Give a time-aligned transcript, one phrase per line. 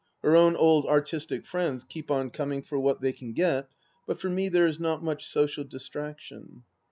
[0.23, 3.69] Her own old artistic friends keep on coming for what they can get,
[4.07, 6.63] but for me there is not much social distraction.